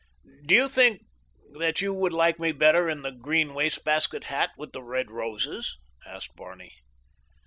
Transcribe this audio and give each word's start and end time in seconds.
"Do 0.47 0.55
you 0.55 0.67
think 0.67 1.03
that 1.59 1.79
you 1.79 1.93
would 1.93 2.11
like 2.11 2.39
me 2.39 2.53
better 2.53 2.89
in 2.89 3.03
the 3.03 3.11
green 3.11 3.53
wastebasket 3.53 4.23
hat 4.23 4.49
with 4.57 4.71
the 4.71 4.81
red 4.81 5.11
roses?" 5.11 5.77
asked 6.07 6.35
Barney. 6.35 6.73